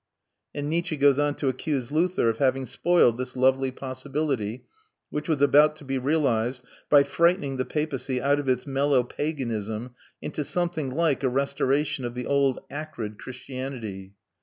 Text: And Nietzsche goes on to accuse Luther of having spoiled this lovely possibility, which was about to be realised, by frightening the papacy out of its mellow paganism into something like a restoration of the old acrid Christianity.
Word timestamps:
And 0.55 0.67
Nietzsche 0.67 0.97
goes 0.97 1.19
on 1.19 1.35
to 1.35 1.47
accuse 1.47 1.91
Luther 1.91 2.27
of 2.27 2.39
having 2.39 2.65
spoiled 2.65 3.19
this 3.19 3.35
lovely 3.35 3.69
possibility, 3.69 4.65
which 5.11 5.29
was 5.29 5.43
about 5.43 5.75
to 5.75 5.83
be 5.85 5.99
realised, 5.99 6.63
by 6.89 7.03
frightening 7.03 7.57
the 7.57 7.65
papacy 7.65 8.19
out 8.19 8.39
of 8.39 8.49
its 8.49 8.65
mellow 8.65 9.03
paganism 9.03 9.91
into 10.19 10.43
something 10.43 10.89
like 10.89 11.21
a 11.21 11.29
restoration 11.29 12.03
of 12.03 12.15
the 12.15 12.25
old 12.25 12.57
acrid 12.71 13.19
Christianity. 13.19 14.15